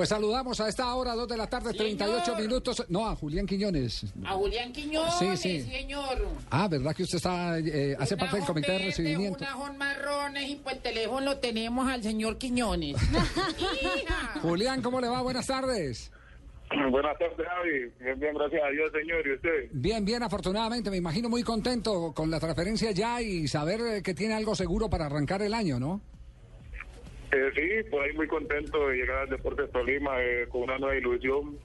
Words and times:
Pues 0.00 0.08
saludamos 0.08 0.58
a 0.62 0.66
esta 0.70 0.94
hora, 0.94 1.14
2 1.14 1.28
de 1.28 1.36
la 1.36 1.46
tarde, 1.46 1.74
38 1.74 2.24
Señor. 2.24 2.40
minutos. 2.40 2.86
No, 2.88 3.06
a 3.06 3.14
Julián 3.14 3.44
Quiñones. 3.44 4.06
A 4.24 4.32
Julián 4.32 4.72
Quiñones, 4.72 5.12
Sí, 5.18 5.36
sí. 5.36 5.60
señor. 5.60 6.26
Ah, 6.48 6.68
¿verdad 6.68 6.96
que 6.96 7.02
usted 7.02 7.16
está, 7.18 7.58
eh, 7.58 7.94
hace 8.00 8.16
parte 8.16 8.36
del 8.38 8.46
comité 8.46 8.68
de 8.68 8.72
verde, 8.78 8.86
recibimiento? 8.86 9.38
Un 9.40 9.44
ajón 9.44 9.76
marrones 9.76 10.48
y 10.48 10.54
por 10.56 10.72
el 10.72 10.78
teléfono 10.78 11.20
lo 11.20 11.36
tenemos 11.36 11.86
al 11.86 12.02
señor 12.02 12.38
Quiñones. 12.38 12.96
Julián, 14.40 14.80
¿cómo 14.80 15.02
le 15.02 15.08
va? 15.08 15.20
Buenas 15.20 15.46
tardes. 15.46 16.10
Buenas 16.90 17.18
tardes, 17.18 17.46
Javi. 17.46 17.92
Bien, 18.02 18.18
bien, 18.18 18.34
gracias 18.36 18.62
a 18.64 18.70
Dios, 18.70 18.90
señor. 18.98 19.26
¿Y 19.26 19.34
usted? 19.34 19.68
Bien, 19.72 20.02
bien, 20.02 20.22
afortunadamente. 20.22 20.90
Me 20.90 20.96
imagino 20.96 21.28
muy 21.28 21.42
contento 21.42 22.14
con 22.14 22.30
la 22.30 22.40
transferencia 22.40 22.90
ya 22.92 23.20
y 23.20 23.46
saber 23.48 23.80
eh, 23.82 24.02
que 24.02 24.14
tiene 24.14 24.32
algo 24.32 24.54
seguro 24.54 24.88
para 24.88 25.04
arrancar 25.04 25.42
el 25.42 25.52
año, 25.52 25.78
¿no? 25.78 26.00
Eh, 27.32 27.50
sí, 27.54 27.90
por 27.90 28.02
ahí 28.02 28.12
muy 28.14 28.26
contento 28.26 28.88
de 28.88 28.96
llegar 28.96 29.18
al 29.18 29.30
Deportes 29.30 29.70
Tolima 29.70 30.20
eh, 30.20 30.46
con 30.48 30.62
una 30.62 30.78
nueva 30.78 30.96
ilusión, 30.96 31.56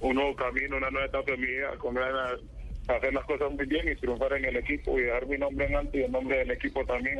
un 0.00 0.14
nuevo 0.14 0.34
camino, 0.34 0.76
una 0.76 0.90
nueva 0.90 1.06
etapa 1.06 1.32
vida, 1.36 1.76
con 1.78 1.94
ganas 1.94 2.40
de 2.86 2.94
hacer 2.94 3.12
las 3.14 3.24
cosas 3.24 3.50
muy 3.52 3.66
bien 3.66 3.88
y 3.90 3.96
triunfar 3.96 4.34
en 4.34 4.44
el 4.46 4.56
equipo 4.56 4.98
y 4.98 5.02
dejar 5.02 5.26
mi 5.26 5.38
nombre 5.38 5.66
en 5.66 5.74
alto 5.76 5.96
y 5.98 6.02
el 6.02 6.12
nombre 6.12 6.38
del 6.38 6.50
equipo 6.50 6.84
también. 6.84 7.18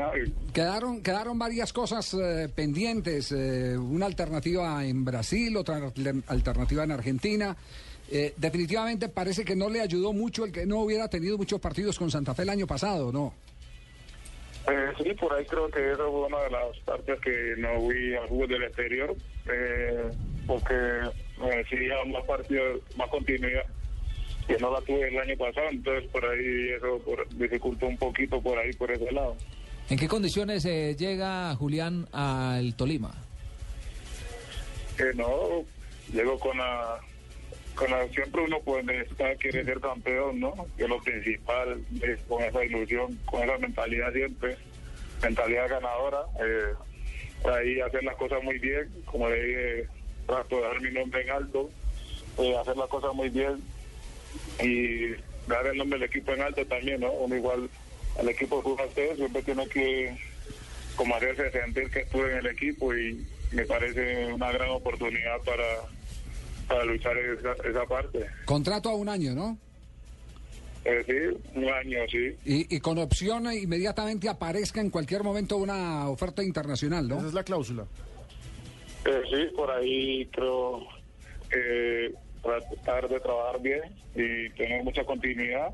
Quedaron, 0.52 1.02
quedaron 1.02 1.38
varias 1.38 1.72
cosas 1.72 2.14
eh, 2.14 2.48
pendientes. 2.54 3.32
eh, 3.32 3.76
una 3.78 4.06
alternativa 4.06 4.84
en 4.84 5.04
Brasil, 5.04 5.56
otra 5.56 5.76
alter- 5.78 6.22
alternativa 6.26 6.84
en 6.84 6.90
Argentina. 6.92 7.56
Eh, 8.10 8.34
definitivamente 8.36 9.08
parece 9.08 9.44
que 9.44 9.56
no 9.56 9.70
le 9.70 9.80
ayudó 9.80 10.12
mucho 10.12 10.44
el 10.44 10.52
que 10.52 10.66
no 10.66 10.80
hubiera 10.80 11.08
tenido 11.08 11.38
muchos 11.38 11.58
partidos 11.60 11.98
con 11.98 12.10
Santa 12.10 12.34
Fe 12.34 12.42
el 12.42 12.50
año 12.50 12.66
pasado, 12.66 13.10
¿no? 13.10 13.32
Eh, 14.66 14.92
sí, 15.02 15.12
por 15.14 15.32
ahí 15.34 15.44
creo 15.44 15.68
que 15.68 15.92
esa 15.92 16.04
fue 16.04 16.26
una 16.26 16.40
de 16.40 16.50
las 16.50 16.78
partes 16.84 17.20
que 17.20 17.54
no 17.58 17.80
fui 17.80 18.14
al 18.14 18.28
fútbol 18.28 18.48
del 18.48 18.62
exterior, 18.62 19.14
eh, 19.46 20.10
porque 20.46 20.74
me 21.38 21.60
exigía 21.60 21.96
más 22.06 22.24
partidos, 22.24 22.80
más 22.96 23.08
continuidad, 23.10 23.64
que 24.46 24.56
no 24.58 24.72
la 24.72 24.80
tuve 24.80 25.08
el 25.08 25.18
año 25.18 25.36
pasado, 25.36 25.68
entonces 25.70 26.10
por 26.10 26.24
ahí 26.24 26.70
eso 26.70 26.98
por, 27.04 27.28
dificultó 27.36 27.86
un 27.86 27.98
poquito 27.98 28.40
por 28.40 28.58
ahí, 28.58 28.72
por 28.72 28.90
ese 28.90 29.10
lado. 29.12 29.36
¿En 29.90 29.98
qué 29.98 30.08
condiciones 30.08 30.64
eh, 30.64 30.96
llega 30.98 31.54
Julián 31.56 32.08
al 32.12 32.74
Tolima? 32.74 33.12
Que 34.96 35.12
no, 35.14 35.62
llego 36.10 36.38
con 36.38 36.56
la, 36.56 37.00
la, 37.82 38.08
siempre 38.08 38.42
uno 38.42 38.60
pues 38.60 38.84
necesita, 38.84 39.34
quiere 39.36 39.64
ser 39.64 39.80
campeón, 39.80 40.40
¿no? 40.40 40.54
Que 40.76 40.86
lo 40.86 41.00
principal, 41.02 41.82
es 42.02 42.20
con 42.28 42.42
esa 42.42 42.64
ilusión, 42.64 43.18
con 43.24 43.42
esa 43.42 43.58
mentalidad 43.58 44.12
siempre, 44.12 44.56
mentalidad 45.22 45.68
ganadora, 45.68 46.20
eh, 46.40 46.74
ahí 47.48 47.80
hacer 47.80 48.04
las 48.04 48.16
cosas 48.16 48.42
muy 48.42 48.58
bien, 48.58 48.88
como 49.04 49.28
le 49.28 49.42
dije, 49.42 49.88
trato 50.26 50.56
de 50.56 50.62
dar 50.62 50.80
mi 50.80 50.90
nombre 50.92 51.22
en 51.22 51.30
alto, 51.30 51.70
eh, 52.38 52.56
hacer 52.56 52.76
las 52.76 52.88
cosas 52.88 53.14
muy 53.14 53.28
bien 53.28 53.60
y 54.62 55.10
dar 55.48 55.66
el 55.66 55.76
nombre 55.76 55.98
del 55.98 56.08
equipo 56.08 56.32
en 56.32 56.42
alto 56.42 56.64
también, 56.66 57.00
¿no? 57.00 57.12
Uno 57.12 57.36
igual 57.36 57.68
al 58.18 58.28
equipo 58.28 58.62
que 58.62 58.68
uno 58.68 58.84
esté, 58.84 59.16
siempre 59.16 59.42
tiene 59.42 59.66
que 59.68 60.16
como 60.96 61.16
hacerse 61.16 61.50
sentir 61.50 61.90
que 61.90 62.00
estuve 62.00 62.30
en 62.30 62.38
el 62.38 62.46
equipo 62.46 62.94
y 62.94 63.26
me 63.52 63.64
parece 63.64 64.32
una 64.32 64.52
gran 64.52 64.70
oportunidad 64.70 65.38
para, 65.44 65.64
para 66.68 66.84
luchar 66.84 67.16
esa, 67.18 67.52
esa 67.68 67.84
parte. 67.86 68.26
Contrato 68.44 68.90
a 68.90 68.94
un 68.94 69.08
año, 69.08 69.34
¿no? 69.34 69.58
Es 70.84 71.06
decir, 71.06 71.38
un 71.54 71.68
año, 71.68 71.98
sí. 72.10 72.36
Y, 72.44 72.76
y 72.76 72.80
con 72.80 72.98
opción 72.98 73.46
a 73.46 73.54
inmediatamente 73.54 74.28
aparezca 74.28 74.80
en 74.80 74.90
cualquier 74.90 75.22
momento 75.22 75.56
una 75.56 76.08
oferta 76.10 76.42
internacional, 76.42 77.06
Esa 77.06 77.22
¿no? 77.22 77.26
es 77.28 77.34
la 77.34 77.42
cláusula. 77.42 77.86
Eh, 79.06 79.22
sí, 79.30 79.54
por 79.56 79.70
ahí 79.70 80.26
creo 80.26 80.86
que 81.50 82.12
tratar 82.42 83.08
de 83.08 83.20
trabajar 83.20 83.60
bien 83.62 83.82
y 84.14 84.50
tener 84.50 84.84
mucha 84.84 85.04
continuidad. 85.04 85.68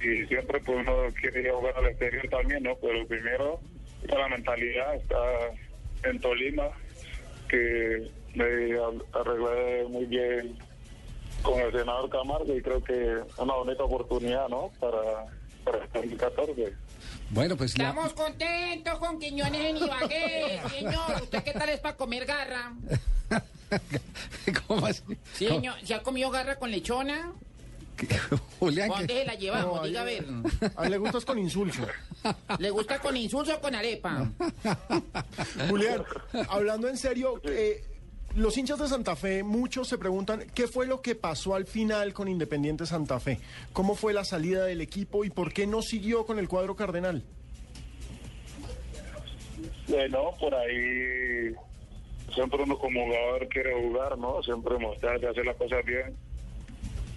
Y 0.00 0.26
siempre 0.26 0.60
pues 0.60 0.78
uno 0.80 0.92
quiere 1.20 1.42
ir 1.42 1.48
a 1.50 1.54
jugar 1.54 1.76
al 1.78 1.86
exterior 1.86 2.28
también, 2.28 2.62
¿no? 2.62 2.76
Pero 2.80 3.06
primero 3.06 3.60
está 4.02 4.18
la 4.18 4.28
mentalidad, 4.28 4.96
está 4.96 5.16
en 6.04 6.20
Tolima, 6.20 6.68
que 7.48 8.08
me 8.34 8.44
arreglé 9.12 9.84
muy 9.88 10.06
bien 10.06 10.56
con 11.42 11.58
el 11.60 11.72
senador 11.72 12.08
Camargo 12.10 12.54
y 12.56 12.62
creo 12.62 12.82
que 12.82 13.12
es 13.14 13.38
una 13.38 13.54
bonita 13.54 13.82
oportunidad, 13.84 14.48
¿no? 14.48 14.70
Para, 14.80 15.26
para 15.64 15.78
el 15.84 15.90
2014. 15.92 16.74
Bueno, 17.30 17.56
pues 17.56 17.76
la- 17.78 17.88
Estamos 17.88 18.12
contentos 18.12 18.98
con 18.98 19.18
Quiñones 19.18 19.60
en 19.60 19.76
Ibagué, 19.78 20.60
señor. 20.70 21.22
¿Usted 21.22 21.42
qué 21.42 21.52
tal 21.52 21.68
es 21.70 21.80
para 21.80 21.96
comer 21.96 22.24
garra? 22.26 22.72
¿Cómo 24.66 24.86
así? 24.86 25.02
Sí, 25.34 25.48
señor. 25.48 25.74
¿Se 25.82 25.94
ha 25.94 26.02
comido 26.02 26.30
garra 26.30 26.56
con 26.56 26.70
lechona? 26.70 27.32
Julián, 28.58 28.88
¿Dónde 28.88 29.06
que- 29.06 29.20
se 29.20 29.24
la 29.26 29.34
llevamos? 29.34 29.76
No, 29.80 29.86
Diga 29.86 30.00
a 30.00 30.04
ver. 30.04 30.26
A 30.76 30.84
él 30.84 30.90
le 30.90 30.98
gustas 30.98 31.24
con 31.24 31.38
insulso. 31.38 31.82
¿Le 32.58 32.70
gusta 32.70 32.98
con 33.00 33.16
insulso 33.16 33.56
o 33.56 33.60
con 33.60 33.74
arepa? 33.74 34.28
Julián, 35.68 36.02
hablando 36.48 36.88
en 36.88 36.96
serio, 36.98 37.40
eh, 37.44 37.82
los 38.36 38.56
hinchas 38.56 38.78
de 38.78 38.88
Santa 38.88 39.16
Fe, 39.16 39.42
muchos 39.42 39.88
se 39.88 39.98
preguntan 39.98 40.44
qué 40.54 40.66
fue 40.66 40.86
lo 40.86 41.02
que 41.02 41.14
pasó 41.14 41.54
al 41.54 41.66
final 41.66 42.12
con 42.12 42.28
Independiente 42.28 42.86
Santa 42.86 43.20
Fe. 43.20 43.38
¿Cómo 43.72 43.94
fue 43.94 44.12
la 44.12 44.24
salida 44.24 44.64
del 44.64 44.80
equipo 44.80 45.24
y 45.24 45.30
por 45.30 45.52
qué 45.52 45.66
no 45.66 45.82
siguió 45.82 46.24
con 46.24 46.38
el 46.38 46.48
cuadro 46.48 46.74
cardenal? 46.76 47.22
Bueno, 49.88 50.30
por 50.40 50.54
ahí 50.54 51.54
siempre 52.34 52.62
uno 52.62 52.78
como 52.78 53.04
jugador 53.04 53.48
quiere 53.48 53.74
jugar, 53.74 54.18
¿no? 54.18 54.42
Siempre 54.42 54.78
mostrarse, 54.78 55.26
hacer 55.26 55.44
las 55.44 55.56
cosas 55.56 55.84
bien. 55.84 56.16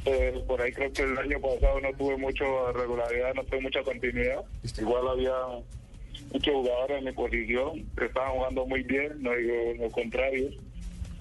Eh, 0.06 0.44
por 0.46 0.62
ahí 0.62 0.72
creo 0.72 0.92
que 0.92 1.02
el 1.02 1.18
año 1.18 1.40
pasado 1.40 1.80
no 1.82 1.92
tuve 1.98 2.18
mucha 2.18 2.46
regularidad, 2.74 3.34
no 3.34 3.44
tuve 3.46 3.62
mucha 3.62 3.82
continuidad. 3.84 4.44
Igual 4.78 5.08
había 5.08 5.34
muchos 6.32 6.54
jugadores 6.54 6.98
en 7.00 7.06
mi 7.06 7.12
posición 7.12 7.86
que 7.98 8.06
estaban 8.06 8.34
jugando 8.34 8.66
muy 8.66 8.84
bien, 8.84 9.24
no 9.24 9.34
digo 9.34 9.56
lo 9.80 9.90
contrario. 9.92 10.50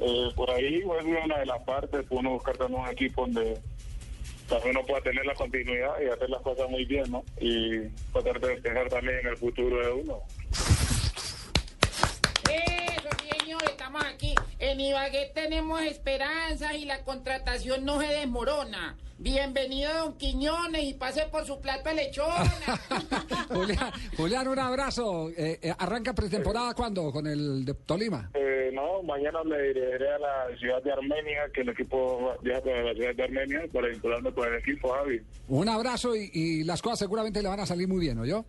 Eh, 0.00 0.28
por 0.34 0.50
ahí 0.50 0.78
es 0.78 0.84
una 1.24 1.38
de 1.38 1.46
las 1.46 1.62
partes, 1.62 2.04
uno 2.10 2.30
buscar 2.30 2.56
también 2.56 2.82
un 2.82 2.88
equipo 2.88 3.22
donde 3.22 3.60
también 4.48 4.76
uno 4.76 4.86
pueda 4.86 5.00
tener 5.00 5.24
la 5.24 5.34
continuidad 5.34 5.92
y 6.04 6.08
hacer 6.08 6.28
las 6.28 6.42
cosas 6.42 6.68
muy 6.68 6.84
bien, 6.84 7.10
¿no? 7.10 7.24
Y 7.40 7.78
poder 8.12 8.40
pensar 8.40 8.88
también 8.88 9.18
en 9.20 9.26
el 9.28 9.36
futuro 9.36 9.84
de 9.84 9.92
uno. 9.92 10.22
Eso, 12.50 13.08
señor, 13.38 13.62
estamos 13.64 14.04
aquí. 14.04 14.34
En 14.58 14.80
Ibagué 14.80 15.30
tenemos 15.34 15.80
esperanzas 15.82 16.74
y 16.74 16.84
la 16.84 17.04
contratación 17.04 17.84
no 17.84 18.00
se 18.00 18.08
desmorona. 18.08 18.96
Bienvenido, 19.24 19.90
don 19.94 20.18
Quiñones, 20.18 20.84
y 20.84 20.92
pase 20.92 21.22
por 21.32 21.46
su 21.46 21.58
plato 21.58 21.88
de 21.88 21.94
lechona. 21.94 22.44
Julián, 23.48 23.90
Julián, 24.18 24.48
un 24.48 24.58
abrazo. 24.58 25.30
Eh, 25.30 25.58
eh, 25.62 25.72
¿Arranca 25.78 26.12
pretemporada 26.12 26.74
cuándo 26.74 27.10
con 27.10 27.26
el 27.26 27.64
de 27.64 27.72
Tolima? 27.72 28.30
Eh, 28.34 28.70
no, 28.74 29.02
mañana 29.02 29.42
me 29.42 29.58
dirigiré 29.62 30.12
a 30.12 30.18
la 30.18 30.58
ciudad 30.58 30.82
de 30.82 30.92
Armenia, 30.92 31.48
que 31.54 31.62
el 31.62 31.70
equipo 31.70 32.34
viaja 32.42 32.60
para 32.60 32.82
la 32.82 32.92
ciudad 32.92 33.14
de 33.14 33.22
Armenia 33.22 33.60
para 33.72 33.88
vincularme 33.88 34.30
con 34.30 34.46
el 34.46 34.58
equipo, 34.58 34.92
Javi. 34.92 35.22
Un 35.48 35.70
abrazo 35.70 36.14
y, 36.14 36.30
y 36.34 36.64
las 36.64 36.82
cosas 36.82 36.98
seguramente 36.98 37.40
le 37.42 37.48
van 37.48 37.60
a 37.60 37.64
salir 37.64 37.88
muy 37.88 38.00
bien, 38.00 38.18
¿no 38.18 38.26
yo? 38.26 38.44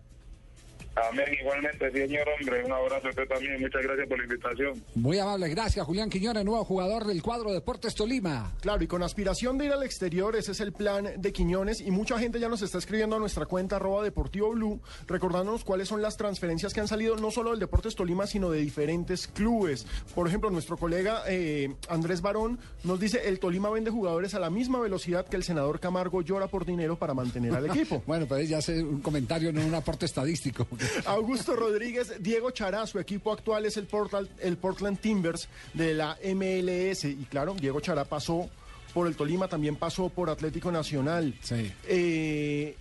Amén, 0.96 1.26
igualmente, 1.38 1.90
señor 1.90 2.26
hombre. 2.28 2.64
Un 2.64 2.72
abrazo 2.72 3.06
a 3.06 3.10
usted 3.10 3.28
también. 3.28 3.60
Muchas 3.60 3.82
gracias 3.82 4.08
por 4.08 4.18
la 4.18 4.24
invitación. 4.24 4.84
Muy 4.94 5.18
amable, 5.18 5.48
gracias 5.50 5.84
Julián 5.84 6.08
Quiñones, 6.08 6.44
nuevo 6.44 6.64
jugador 6.64 7.04
del 7.04 7.22
cuadro 7.22 7.52
Deportes 7.52 7.94
Tolima. 7.94 8.54
Claro, 8.62 8.82
y 8.82 8.86
con 8.86 9.02
aspiración 9.02 9.58
de 9.58 9.66
ir 9.66 9.72
al 9.72 9.82
exterior, 9.82 10.34
ese 10.36 10.52
es 10.52 10.60
el 10.60 10.72
plan 10.72 11.08
de 11.18 11.32
Quiñones. 11.32 11.82
Y 11.82 11.90
mucha 11.90 12.18
gente 12.18 12.40
ya 12.40 12.48
nos 12.48 12.62
está 12.62 12.78
escribiendo 12.78 13.16
a 13.16 13.18
nuestra 13.18 13.44
cuenta 13.44 13.76
arroba 13.76 14.02
Deportivo 14.02 14.52
Blue, 14.52 14.80
recordándonos 15.06 15.64
cuáles 15.64 15.88
son 15.88 16.00
las 16.00 16.16
transferencias 16.16 16.72
que 16.72 16.80
han 16.80 16.88
salido 16.88 17.16
no 17.16 17.30
solo 17.30 17.50
del 17.50 17.60
Deportes 17.60 17.94
Tolima, 17.94 18.26
sino 18.26 18.50
de 18.50 18.60
diferentes 18.60 19.26
clubes. 19.26 19.86
Por 20.14 20.26
ejemplo, 20.26 20.48
nuestro 20.48 20.78
colega 20.78 21.24
eh, 21.28 21.74
Andrés 21.90 22.22
Barón 22.22 22.58
nos 22.84 22.98
dice, 22.98 23.28
el 23.28 23.38
Tolima 23.38 23.68
vende 23.68 23.90
jugadores 23.90 24.34
a 24.34 24.38
la 24.40 24.48
misma 24.48 24.80
velocidad 24.80 25.26
que 25.26 25.36
el 25.36 25.44
senador 25.44 25.78
Camargo 25.78 26.22
llora 26.22 26.46
por 26.48 26.64
dinero 26.64 26.96
para 26.96 27.12
mantener 27.12 27.54
al 27.54 27.66
equipo. 27.70 28.02
Bueno, 28.06 28.26
pues 28.26 28.48
ya 28.48 28.58
hace 28.58 28.82
un 28.82 29.02
comentario, 29.02 29.52
no 29.52 29.60
un 29.60 29.74
aporte 29.74 30.06
estadístico. 30.06 30.66
Augusto 31.06 31.56
Rodríguez, 31.56 32.14
Diego 32.20 32.50
Chará, 32.50 32.86
su 32.86 32.98
equipo 32.98 33.32
actual 33.32 33.66
es 33.66 33.76
el 33.76 33.86
Portland, 33.86 34.28
el 34.40 34.56
Portland 34.56 34.98
Timbers 34.98 35.48
de 35.74 35.94
la 35.94 36.18
MLS. 36.22 37.04
Y 37.04 37.26
claro, 37.30 37.54
Diego 37.54 37.80
Chará 37.80 38.04
pasó 38.04 38.48
por 38.92 39.06
el 39.06 39.16
Tolima, 39.16 39.48
también 39.48 39.76
pasó 39.76 40.08
por 40.08 40.30
Atlético 40.30 40.72
Nacional. 40.72 41.34
Sí. 41.42 41.72
Eh, 41.86 42.76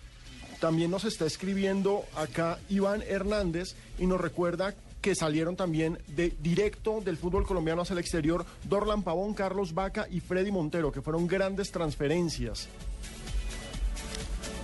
también 0.60 0.90
nos 0.90 1.04
está 1.06 1.26
escribiendo 1.26 2.06
acá 2.16 2.60
Iván 2.70 3.04
Hernández 3.08 3.76
y 4.00 4.08
nos 4.08 4.22
recuerda 4.22 4.74
que 5.02 5.14
salieron 5.14 5.56
también 5.56 6.00
de 6.08 6.34
directo 6.40 7.00
del 7.00 7.18
fútbol 7.18 7.46
colombiano 7.46 7.84
hacia 7.84 7.94
el 7.94 8.00
exterior 8.00 8.44
Dorlan 8.64 9.04
Pavón, 9.04 9.36
Carlos 9.36 9.74
Vaca 9.76 10.08
y 10.10 10.20
Freddy 10.20 10.52
Montero, 10.52 10.92
que 10.92 11.02
fueron 11.02 11.28
grandes 11.28 11.72
transferencias. 11.72 12.68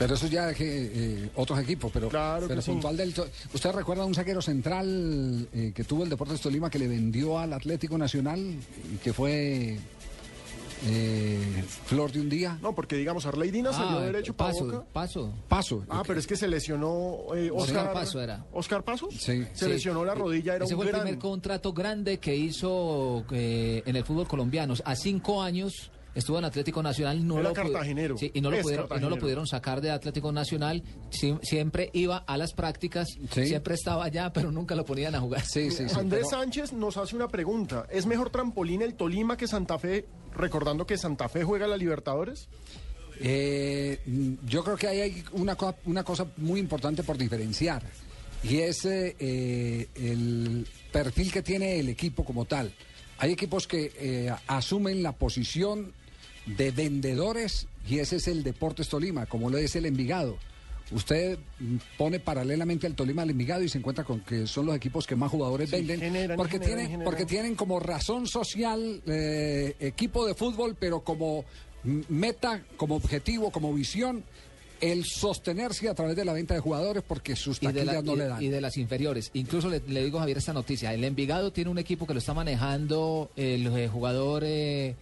Pero 0.01 0.15
eso 0.15 0.25
ya 0.25 0.51
que 0.51 0.65
eh, 0.91 1.29
otros 1.35 1.59
equipos, 1.59 1.91
pero, 1.93 2.09
Claro 2.09 2.47
pero 2.47 2.59
que 2.59 2.65
sí. 2.65 2.71
puntual 2.71 2.97
del... 2.97 3.13
¿Usted 3.53 3.71
recuerda 3.71 4.03
un 4.03 4.15
saquero 4.15 4.41
central 4.41 5.47
eh, 5.53 5.73
que 5.75 5.83
tuvo 5.83 6.03
el 6.03 6.09
Deportes 6.09 6.41
Tolima 6.41 6.71
que 6.71 6.79
le 6.79 6.87
vendió 6.87 7.37
al 7.37 7.53
Atlético 7.53 7.99
Nacional 7.99 8.39
y 8.39 8.97
que 8.97 9.13
fue 9.13 9.77
eh, 10.87 11.63
Flor 11.85 12.11
de 12.11 12.19
un 12.19 12.29
día? 12.29 12.57
No, 12.63 12.73
porque 12.73 12.95
digamos, 12.95 13.27
Arley 13.27 13.51
Dina 13.51 13.71
salió 13.73 13.99
Ah, 13.99 14.01
derecho 14.05 14.33
para 14.35 14.51
paso, 14.51 14.65
Boca. 14.65 14.83
paso. 14.91 15.33
Paso. 15.47 15.85
Ah, 15.87 16.01
pero 16.07 16.19
es 16.19 16.25
que 16.25 16.35
se 16.35 16.47
lesionó 16.47 17.19
eh, 17.35 17.51
Oscar 17.53 17.77
Oscar 17.85 17.93
Paso 17.93 18.21
era. 18.21 18.43
¿Oscar 18.53 18.83
Paso? 18.83 19.07
Sí. 19.11 19.45
Se 19.53 19.65
Sí. 19.65 19.67
lesionó 19.67 20.03
la 20.03 20.15
rodilla, 20.15 20.55
era 20.55 20.65
Ese 20.65 20.73
un 20.73 20.79
fue 20.79 20.85
el 20.87 20.91
gran... 20.93 21.03
primer 21.03 21.19
contrato 21.19 21.73
grande 21.73 22.17
que 22.17 22.35
hizo 22.35 23.23
eh, 23.31 23.83
en 23.85 23.95
el 23.95 24.03
fútbol 24.03 24.27
colombiano. 24.27 24.73
A 24.83 24.95
cinco 24.95 25.43
años 25.43 25.91
estuvo 26.15 26.37
en 26.39 26.45
Atlético 26.45 26.81
Nacional. 26.83 27.25
No 27.25 27.39
Era 27.39 27.49
lo 27.49 27.53
cartagenero. 27.55 28.17
Sí, 28.17 28.31
y 28.33 28.41
no 28.41 28.49
lo, 28.51 28.57
Es 28.57 28.63
pudieron, 28.63 28.87
y 28.97 28.99
no 29.01 29.09
lo 29.09 29.17
pudieron 29.17 29.47
sacar 29.47 29.81
de 29.81 29.91
Atlético 29.91 30.31
Nacional. 30.31 30.83
Sie- 31.11 31.39
siempre 31.43 31.89
iba 31.93 32.17
a 32.17 32.37
las 32.37 32.53
prácticas, 32.53 33.07
Sí. 33.33 33.47
siempre 33.47 33.75
estaba 33.75 34.05
allá, 34.05 34.31
pero 34.33 34.51
nunca 34.51 34.75
lo 34.75 34.85
ponían 34.85 35.15
a 35.15 35.19
jugar. 35.21 35.43
Sí, 35.45 35.71
sí, 35.71 35.87
sí. 35.89 35.95
Andrés 35.99 36.27
pero- 36.29 36.41
Sánchez 36.41 36.73
nos 36.73 36.97
hace 36.97 37.15
una 37.15 37.27
pregunta. 37.27 37.85
¿Es 37.89 38.05
mejor 38.05 38.29
trampolín 38.29 38.81
el 38.81 38.95
Tolima 38.95 39.37
que 39.37 39.47
Santa 39.47 39.77
Fe, 39.79 40.05
recordando 40.35 40.85
que 40.85 40.97
Santa 40.97 41.29
Fe 41.29 41.43
juega 41.43 41.67
la 41.67 41.77
Libertadores? 41.77 42.49
Eh, 43.19 43.99
yo 44.47 44.63
creo 44.63 44.77
que 44.77 44.87
ahí 44.87 45.01
hay 45.01 45.23
una, 45.33 45.55
co- 45.55 45.75
una 45.85 46.03
cosa 46.03 46.25
muy 46.37 46.59
importante 46.59 47.03
por 47.03 47.17
diferenciar 47.17 47.83
y 48.43 48.57
es 48.57 48.83
eh, 48.85 49.15
eh, 49.19 49.87
el 49.95 50.65
perfil 50.91 51.31
que 51.31 51.43
tiene 51.43 51.79
el 51.79 51.89
equipo 51.89 52.23
como 52.25 52.45
tal. 52.45 52.73
Hay 53.19 53.31
equipos 53.33 53.67
que 53.67 53.91
eh, 53.99 54.33
asumen 54.47 55.03
la 55.03 55.11
posición 55.11 55.93
de 56.45 56.71
vendedores 56.71 57.67
y 57.87 57.99
ese 57.99 58.17
es 58.17 58.27
el 58.27 58.43
Deportes 58.43 58.89
Tolima, 58.89 59.25
como 59.25 59.49
lo 59.49 59.57
es 59.57 59.75
el 59.75 59.85
Envigado. 59.85 60.37
Usted 60.91 61.39
pone 61.97 62.19
paralelamente 62.19 62.85
al 62.85 62.95
Tolima 62.95 63.21
al 63.21 63.29
Envigado 63.29 63.63
y 63.63 63.69
se 63.69 63.77
encuentra 63.77 64.03
con 64.03 64.19
que 64.21 64.45
son 64.45 64.65
los 64.65 64.75
equipos 64.75 65.07
que 65.07 65.15
más 65.15 65.31
jugadores 65.31 65.69
Sí, 65.69 65.77
venden 65.77 65.99
generan, 66.01 66.35
porque 66.35 66.53
generan, 66.53 66.67
tienen 66.75 66.91
generan. 66.91 67.05
porque 67.05 67.25
tienen 67.25 67.55
como 67.55 67.79
razón 67.79 68.27
social 68.27 69.01
eh, 69.07 69.75
equipo 69.79 70.25
de 70.25 70.33
fútbol, 70.35 70.75
pero 70.77 70.99
como 71.01 71.45
meta, 71.83 72.61
como 72.75 72.95
objetivo, 72.95 73.51
como 73.51 73.73
visión, 73.73 74.23
el 74.81 75.05
sostenerse 75.05 75.87
a 75.87 75.95
través 75.95 76.15
de 76.15 76.25
la 76.25 76.33
venta 76.33 76.55
de 76.55 76.59
jugadores 76.59 77.03
porque 77.07 77.35
sus 77.37 77.59
taquillas 77.59 77.85
la- 77.85 78.01
no 78.01 78.13
y- 78.13 78.17
le 78.17 78.25
dan. 78.25 78.43
y 78.43 78.49
de 78.49 78.59
las 78.61 78.75
inferiores. 78.77 79.29
Incluso 79.33 79.69
le, 79.69 79.79
le 79.87 80.03
digo 80.03 80.17
a 80.17 80.21
Javier 80.21 80.39
esta 80.39 80.53
noticia. 80.53 80.93
El 80.93 81.03
Envigado 81.05 81.51
tiene 81.53 81.69
un 81.69 81.77
equipo 81.77 82.05
que 82.05 82.13
lo 82.13 82.19
está 82.19 82.33
manejando 82.33 83.31
el 83.37 83.65
eh, 83.67 83.87
jugador, 83.87 84.43
eh, 84.45 84.95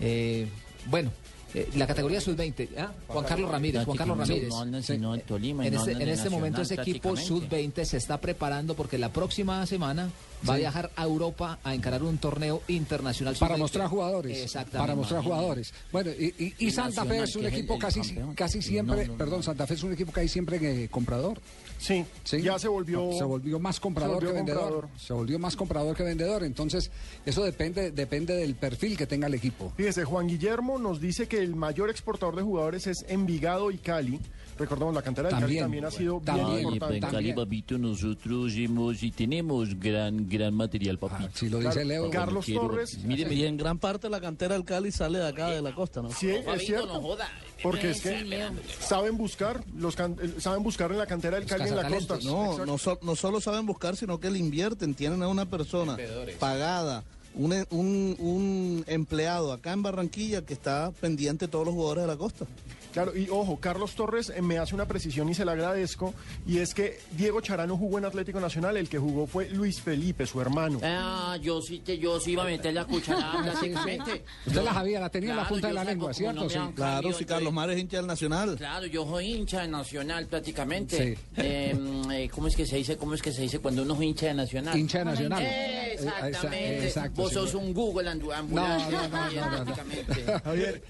eh, 0.00 0.46
bueno, 0.86 1.10
eh, 1.54 1.68
la 1.76 1.86
categoría 1.86 2.20
sub-20. 2.20 2.68
¿ah? 2.78 2.92
Juan 3.08 3.24
Carlos 3.24 3.50
Ramírez. 3.50 3.84
Juan 3.84 3.96
Carlos 3.96 4.18
Ramírez. 4.18 4.48
No 4.48 4.60
andan 4.60 4.82
sino 4.82 5.14
en 5.14 5.20
Tolima 5.22 5.64
y 5.64 5.68
En 5.68 5.74
no 5.74 5.80
este, 5.80 5.92
en 5.92 6.08
este 6.08 6.30
momento 6.30 6.62
ese 6.62 6.74
equipo 6.74 7.12
prácticamente. 7.14 7.72
sub-20 7.82 7.84
se 7.84 7.96
está 7.96 8.20
preparando 8.20 8.74
porque 8.74 8.98
la 8.98 9.12
próxima 9.12 9.64
semana 9.66 10.10
va 10.48 10.54
a 10.54 10.58
viajar 10.58 10.90
a 10.94 11.04
Europa 11.04 11.58
a 11.64 11.74
encarar 11.74 12.02
un 12.02 12.18
torneo 12.18 12.62
internacional. 12.68 13.34
para 13.38 13.54
sub-20. 13.54 13.58
mostrar 13.60 13.88
jugadores. 13.88 14.38
Exactamente. 14.38 14.78
Para 14.78 14.94
mostrar 14.94 15.22
jugadores. 15.22 15.72
Bueno, 15.92 16.10
y, 16.10 16.54
y- 16.58 16.70
Santa 16.70 17.04
Fe 17.04 17.22
es 17.22 17.34
un 17.34 17.42
que 17.42 17.48
es 17.48 17.52
el- 17.54 17.58
equipo 17.58 17.74
el 17.74 17.80
casi, 17.80 18.00
casi 18.36 18.58
No, 18.58 18.62
siempre, 18.62 19.06
no, 19.06 19.12
no. 19.12 19.18
perdón, 19.18 19.42
Santa 19.42 19.66
Fe 19.66 19.74
es 19.74 19.82
un 19.82 19.92
equipo 19.92 20.12
casi 20.12 20.28
siempre 20.28 20.58
eh, 20.84 20.88
comprador. 20.88 21.40
Sí, 21.80 22.04
Sí. 22.24 22.42
ya 22.42 22.58
se 22.58 22.66
volvió... 22.68 23.12
se 23.16 23.22
volvió 23.24 23.58
más 23.60 23.78
comprador 23.80 24.14
volvió 24.16 24.30
que 24.30 24.36
vendedor. 24.36 24.62
comprador. 24.62 24.88
Se 24.98 25.12
volvió 25.12 25.38
más 25.38 25.54
comprador 25.56 25.96
que 25.96 26.02
vendedor. 26.02 26.42
Entonces, 26.44 26.90
eso 27.24 27.44
depende, 27.44 27.92
depende 27.92 28.34
del 28.34 28.54
perfil 28.56 28.96
que 28.96 29.06
tenga 29.06 29.28
el 29.28 29.34
equipo. 29.34 29.72
Fíjese, 29.76 30.04
Juan 30.04 30.26
Guillermo 30.26 30.78
nos 30.78 31.00
dice 31.00 31.28
que 31.28 31.37
el 31.42 31.54
mayor 31.56 31.90
exportador 31.90 32.36
de 32.36 32.42
jugadores 32.42 32.86
es 32.86 33.04
Envigado 33.08 33.70
y 33.70 33.78
Cali. 33.78 34.20
Recordamos, 34.58 34.92
la 34.92 35.02
cantera 35.02 35.28
del 35.28 35.38
También, 35.38 35.58
Cali 35.60 35.64
también 35.64 35.84
ha 35.84 35.90
sido 35.92 36.20
también. 36.24 36.48
bien 36.48 36.60
importante. 36.72 37.06
en 37.06 37.12
Cali, 37.12 37.32
papito, 37.32 37.78
nosotros 37.78 38.52
hemos 38.56 39.00
y 39.04 39.12
tenemos 39.12 39.78
gran, 39.78 40.28
gran 40.28 40.52
material, 40.52 40.98
Ah, 41.00 41.06
papito. 41.08 41.30
si 41.34 41.48
lo 41.48 41.60
Claro, 41.60 41.74
dice 41.76 41.84
Leo. 41.84 42.10
Carlos 42.10 42.44
Quiero- 42.44 42.62
Torres, 42.62 42.98
Mire, 43.04 43.32
Y 43.32 43.44
en 43.44 43.56
gran 43.56 43.78
parte 43.78 44.08
la 44.10 44.20
cantera 44.20 44.54
del 44.54 44.64
Cali 44.64 44.90
sale 44.90 45.20
de 45.20 45.28
acá, 45.28 45.50
de 45.50 45.62
la 45.62 45.72
costa, 45.72 46.02
¿no? 46.02 46.10
sí, 46.10 46.28
es 46.30 46.66
cierto. 46.66 46.88
no 46.88 47.00
joda. 47.00 47.28
Porque 47.62 47.90
es 47.90 48.00
que 48.00 48.50
saben 48.80 49.16
buscar, 49.16 49.62
los 49.76 49.94
can- 49.94 50.16
eh, 50.20 50.34
saben 50.40 50.64
buscar 50.64 50.90
en 50.90 50.98
la 50.98 51.06
cantera 51.06 51.38
del 51.38 51.46
Cali 51.46 51.68
en 51.68 51.76
la 51.76 51.88
costa. 51.88 52.18
No, 52.24 52.66
no, 52.66 52.78
so- 52.78 52.98
no 53.02 53.14
solo 53.14 53.40
saben 53.40 53.64
buscar, 53.64 53.96
sino 53.96 54.18
que 54.18 54.28
le 54.28 54.40
invierten. 54.40 54.94
Tienen 54.94 55.22
a 55.22 55.28
una 55.28 55.46
persona 55.46 55.96
pagada, 56.40 57.04
un, 57.38 57.52
un, 57.70 58.16
un 58.18 58.84
empleado 58.86 59.52
acá 59.52 59.72
en 59.72 59.82
Barranquilla 59.82 60.44
que 60.44 60.52
está 60.52 60.90
pendiente 61.00 61.46
de 61.46 61.50
todos 61.50 61.64
los 61.64 61.74
jugadores 61.74 62.04
de 62.04 62.08
la 62.08 62.16
costa. 62.16 62.46
Claro, 62.92 63.16
y 63.16 63.28
ojo, 63.30 63.58
Carlos 63.60 63.94
Torres 63.94 64.32
eh, 64.34 64.40
me 64.42 64.58
hace 64.58 64.74
una 64.74 64.86
precisión 64.86 65.28
y 65.28 65.34
se 65.34 65.44
la 65.44 65.52
agradezco, 65.52 66.14
y 66.46 66.58
es 66.58 66.74
que 66.74 66.98
Diego 67.12 67.40
Charano 67.40 67.76
jugó 67.76 67.98
en 67.98 68.06
Atlético 68.06 68.40
Nacional, 68.40 68.76
el 68.76 68.88
que 68.88 68.98
jugó 68.98 69.26
fue 69.26 69.48
Luis 69.50 69.80
Felipe, 69.80 70.26
su 70.26 70.40
hermano. 70.40 70.80
Ah, 70.82 71.36
yo 71.40 71.60
sí, 71.60 71.80
te, 71.80 71.98
yo 71.98 72.18
sí 72.18 72.32
iba 72.32 72.44
a 72.44 72.46
meter 72.46 72.72
la 72.74 72.86
cucharada 72.86 73.42
prácticamente. 73.44 74.24
Usted 74.46 74.62
la 74.62 74.72
sabía, 74.72 75.00
la 75.00 75.10
tenía 75.10 75.30
en 75.30 75.36
la 75.36 75.48
punta 75.48 75.68
de 75.68 75.74
la 75.74 75.84
lengua, 75.84 76.14
¿cierto? 76.14 76.44
no 76.44 76.48
Sí. 76.50 76.58
Claro, 76.74 77.12
si 77.12 77.24
Carlos 77.24 77.52
Mares 77.52 77.76
es 77.76 77.82
hincha 77.82 77.98
del 77.98 78.06
Nacional. 78.06 78.56
Claro, 78.56 78.86
yo 78.86 79.06
soy 79.06 79.34
hincha 79.34 79.60
de 79.60 79.68
Nacional 79.68 80.26
prácticamente. 80.26 81.14
Sí. 81.14 81.20
Eh, 81.36 81.76
eh, 82.12 82.30
¿Cómo 82.34 82.48
es 82.48 82.56
que 82.56 82.66
se 82.66 82.76
dice? 82.76 82.96
¿Cómo 82.96 83.14
es 83.14 83.22
que 83.22 83.32
se 83.32 83.42
dice 83.42 83.58
cuando 83.58 83.82
uno 83.82 83.94
es 83.94 84.02
hincha 84.02 84.26
de 84.26 84.34
Nacional? 84.34 84.76
Hincha 84.78 85.00
de 85.00 85.04
Nacional. 85.04 85.42
Eh, 85.44 85.87
exacto, 86.00 87.22
Vos 87.22 87.32
sos 87.32 87.54
un 87.54 87.72
Google 87.74 88.08
ambulante. 88.08 88.54
No, 88.54 88.66
no, 88.68 88.90
no, 88.90 89.08
no, 89.08 89.30
no, 89.30 89.50
no. 89.50 89.64
prácticamente. 89.64 90.40
Javier, 90.44 90.82